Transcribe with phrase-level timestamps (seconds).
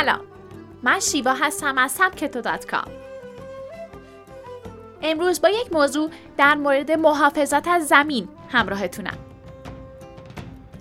[0.00, 0.20] سلام.
[0.82, 2.88] من شیوا هستم از سبکتو دات کام.
[5.02, 9.18] امروز با یک موضوع در مورد محافظت از زمین همراهتونم.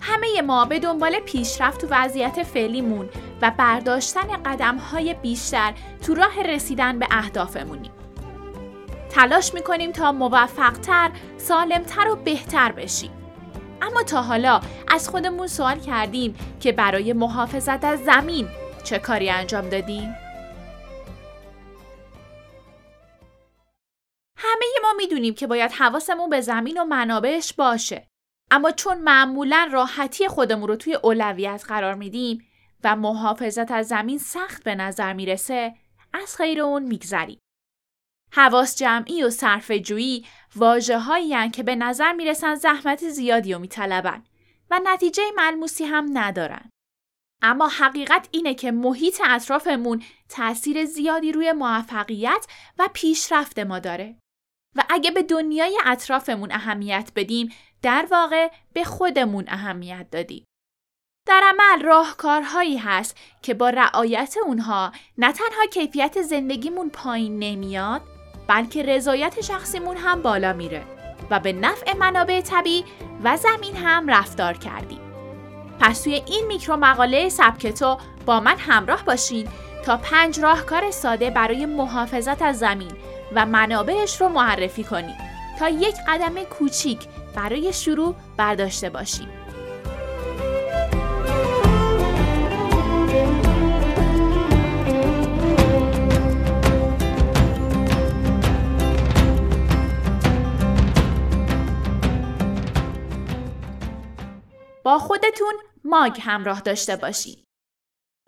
[0.02, 3.10] همه ما به دنبال پیشرفت تو وضعیت فعلیمون
[3.42, 5.74] و برداشتن قدم های بیشتر
[6.06, 7.92] تو راه رسیدن به اهدافمونیم.
[9.10, 13.12] تلاش می‌کنیم تا موفقتر، سالمتر و بهتر بشیم.
[13.82, 18.48] اما تا حالا از خودمون سوال کردیم که برای محافظت از زمین
[18.86, 20.16] چه کاری انجام دادیم؟
[24.38, 28.08] همه ما می‌دونیم که باید حواسمون به زمین و منابعش باشه.
[28.52, 32.48] اما چون معمولا راحتی خودمون رو توی اولویت قرار میدیم
[32.84, 35.76] و محافظت از زمین سخت به نظر می‌رسه
[36.14, 37.40] از خیر اون میگذریم.
[38.32, 44.24] حواس جمعی و صرف جویی واجه هایی که به نظر می‌رسن زحمت زیادی و میطلبن
[44.72, 46.70] و نتیجه ملموسی هم ندارن.
[47.42, 52.48] اما حقیقت اینه که محیط اطرافمون تاثیر زیادی روی موفقیت
[52.80, 54.16] و پیشرفت ما داره.
[54.76, 57.50] و اگه به دنیای اطرافمون اهمیت بدیم
[57.82, 60.46] در واقع به خودمون اهمیت دادیم.
[61.28, 68.02] در عمل راهکارهایی هست که با رعایت اونها نه تنها کیفیت زندگیمون پایین نمیاد
[68.48, 70.86] بلکه رضایت شخصیمون هم بالا میره
[71.32, 72.86] و به نفع منابع طبیعی
[73.24, 75.05] و زمین هم رفتار کردیم.
[75.86, 79.48] پس توی این میکرو مقاله سبکتو با من همراه باشین
[79.86, 82.92] تا پنج راهکار ساده برای محافظت از زمین
[83.36, 85.16] و منابعش رو معرفی کنیم
[85.60, 87.00] تا یک قدم کوچیک
[87.36, 89.45] برای شروع برداشته باشیم.
[104.86, 107.36] با خودتون ماگ همراه داشته باشین.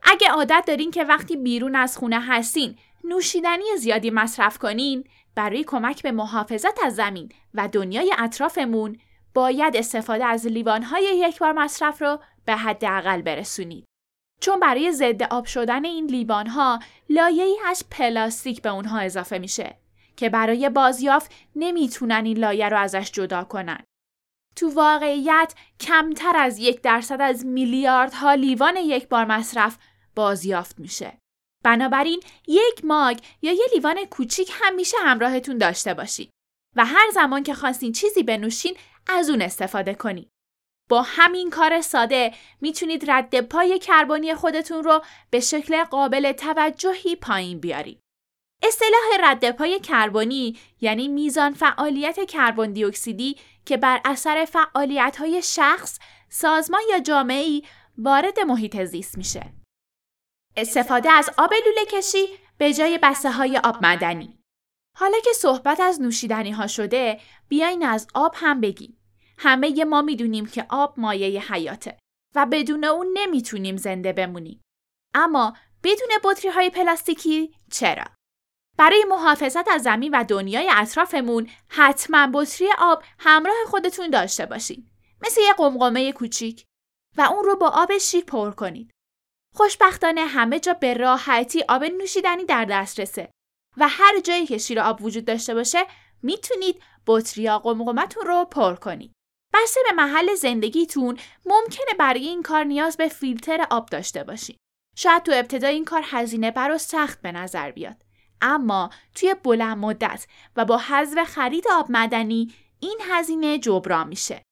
[0.04, 5.04] اگه عادت دارین که وقتی بیرون از خونه هستین نوشیدنی زیادی مصرف کنین
[5.36, 9.00] برای کمک به محافظت از زمین و دنیای اطرافمون
[9.34, 13.86] باید استفاده از لیوانهای یک بار مصرف رو به حداقل برسونید.
[14.42, 16.80] چون برای ضد آب شدن این لیوانها
[17.10, 19.78] لایه‌ای از پلاستیک به اونها اضافه میشه
[20.16, 23.84] که برای بازیافت نمی‌تونن این لایه رو ازش جدا کنن.
[24.58, 29.78] تو واقعیت کمتر از یک درصد از میلیاردها لیوان یک بار مصرف
[30.16, 31.18] بازیافت میشه.
[31.64, 36.30] بنابراین یک ماگ یا یه لیوان کوچیک همیشه همراهتون داشته باشید
[36.76, 40.30] و هر زمان که خواستین چیزی بنوشین از اون استفاده کنید.
[40.90, 47.60] با همین کار ساده می‌تونید رد پای کربنی خودتون رو به شکل قابل توجهی پایین
[47.60, 48.00] بیارید.
[48.64, 55.42] اصطلاح رد پای کربنی یعنی میزان فعالیت کربن دی اکسیدی که بر اثر فعالیت های
[55.42, 57.62] شخص، سازمان یا جامعه
[57.98, 59.54] وارد محیط زیست میشه.
[60.58, 64.40] استفاده از آب لوله کشی به جای بسته های آب مدنی.
[64.98, 68.98] حالا که صحبت از نوشیدنی ها شده، بیاین از آب هم بگیم.
[69.38, 71.98] همه ما می‌دونیم که آب مایه حیاته
[72.36, 74.62] و بدون اون نمی‌تونیم زنده بمونیم.
[75.14, 75.54] اما
[75.84, 78.17] بدون بطری های پلاستیکی چرا؟
[78.78, 84.88] برای محافظت از زمین و دنیای اطرافمون حتما بطری آب همراه خودتون داشته باشید.
[85.22, 86.66] مثل یه قمقمه کوچیک
[87.18, 88.92] و اون رو با آب شیر پر کنید.
[89.56, 93.32] خوشبختانه همه جا به راحتی آب نوشیدنی در دسترسه
[93.78, 95.80] و هر جایی که شیر آب وجود داشته باشه
[96.24, 99.14] می‌تونید بطری یا قمقمتون رو پر کنید.
[99.54, 104.58] بسته به محل زندگیتون ممکنه برای این کار نیاز به فیلتر آب داشته باشید.
[104.96, 108.07] شاید تو ابتدا این کار هزینه بر و سخت به نظر بیاد.
[108.42, 114.44] اما توی بلند مدت و با حذف خرید آب مدنی این هزینه جبران میشه.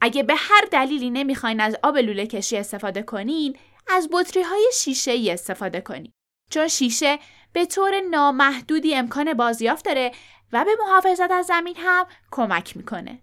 [0.00, 5.10] اگه به هر دلیلی نمی‌خواین از آب لوله کشی استفاده کنین از بطری های شیشه
[5.10, 6.12] ای استفاده کنید.
[6.50, 7.18] چون شیشه
[7.52, 10.12] به طور نامحدودی امکان بازیافت داره
[10.52, 13.22] و به محافظت از زمین هم کمک می‌کنه.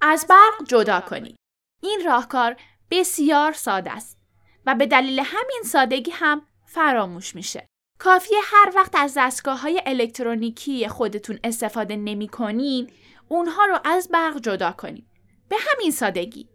[0.00, 1.36] از برق جدا کنید.
[1.82, 2.56] این راهکار
[2.90, 4.18] بسیار ساده است
[4.66, 7.66] و به دلیل همین سادگی هم فراموش میشه.
[7.98, 12.92] کافیه هر وقت از دستگاه های الکترونیکی خودتون استفاده نمی کنین،
[13.28, 15.06] اونها رو از برق جدا کنید.
[15.48, 16.48] به همین سادگی.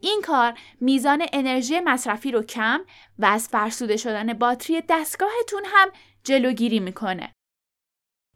[0.00, 2.80] این کار میزان انرژی مصرفی رو کم
[3.18, 5.88] و از فرسوده شدن باتری دستگاهتون هم
[6.24, 7.32] جلوگیری می‌کنه.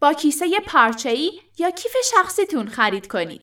[0.01, 3.43] با کیسه پارچه‌ای یا کیف شخصیتون خرید کنید.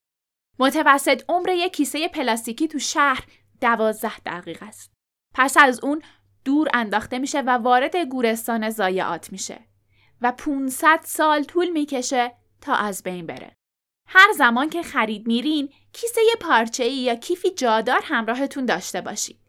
[0.60, 3.28] متوسط عمر یک کیسه پلاستیکی تو شهر
[3.62, 4.94] دوازده دقیقه است.
[5.36, 6.02] پس از اون
[6.48, 9.60] دور انداخته میشه و وارد گورستان زایعات میشه
[10.22, 13.56] و 500 سال طول می‌کشه تا از بین بره.
[14.08, 19.40] هر زمان که خرید میرین کیسه پارچه ای یا کیفی جادار همراهتون داشته باشید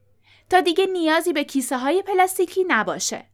[0.51, 3.31] تا دیگه نیازی به کیسه های پلاستیکی نباشه.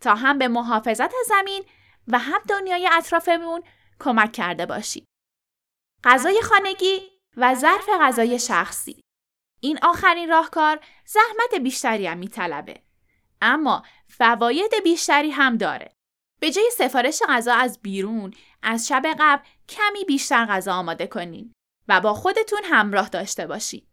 [0.00, 1.64] تا هم به محافظت زمین
[2.08, 3.62] و هم دنیای اطرافمون
[4.00, 5.04] کمک کرده باشید.
[6.04, 7.00] غذای خانگی
[7.36, 9.00] و ظرف غذای شخصی
[9.60, 12.85] این آخرین راهکار زحمت بیشتری هم میطلبه.
[13.42, 15.92] اما فواید بیشتری هم داره.
[16.40, 21.52] به جای سفارش غذا از بیرون از شب قبل کمی بیشتر غذا آماده کنین
[21.88, 23.88] و با خودتون همراه داشته باشید.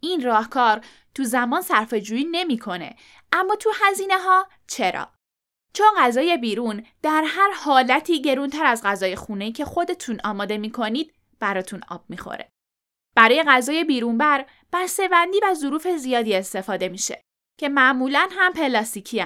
[0.00, 0.80] این راهکار
[1.14, 2.96] تو زمان صرف جویی نمی‌کنه
[3.32, 5.12] اما تو هزینه ها چرا؟
[5.72, 11.80] چون غذای بیرون در هر حالتی گرونتر از غذای خونه که خودتون آماده می‌کنید براتون
[11.88, 12.48] آب می‌خوره.
[13.16, 17.22] برای غذای بیرون بر بسته‌بندی و ظروف زیادی استفاده میشه
[17.60, 19.24] که معمولا هم پلاستیکی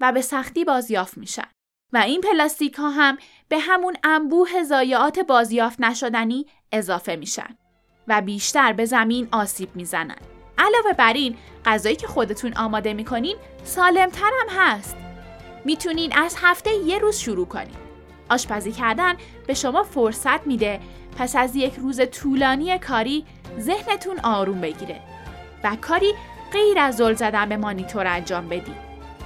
[0.00, 1.46] و به سختی بازیافت میشن.
[1.92, 7.56] و این پلاستیک ها هم به همون انبوه زایعات بازیافت نشدنی اضافه میشن
[8.08, 10.16] و بیشتر به زمین آسیب می‌زنن.
[10.58, 14.96] علاوه بر این غذایی که خودتون آماده می‌کنین سالمتر هم هست.
[15.64, 17.76] می‌تونین از هفته یه روز شروع کنین.
[18.30, 19.14] آشپزی کردن
[19.46, 20.80] به شما فرصت میده
[21.18, 23.26] پس از یک روز طولانی کاری
[23.58, 25.00] ذهنتون آروم بگیره
[25.64, 26.12] و کاری
[26.54, 28.74] غیر از زل زدن به مانیتور انجام بدین.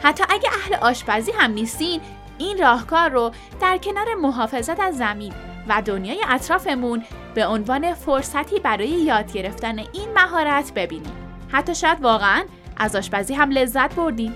[0.03, 2.01] حتی اگه اهل آشپزی هم نیستین
[2.39, 5.33] این راهکار رو در کنار محافظت از زمین
[5.69, 7.05] و دنیای اطرافمون
[7.35, 11.13] به عنوان فرصتی برای یاد گرفتن این مهارت ببینیم.
[11.49, 12.43] حتی شاید واقعا
[12.77, 14.35] از آشپزی هم لذت بردیم.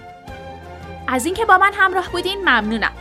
[1.08, 2.92] از اینکه با من همراه بودین ممنونم.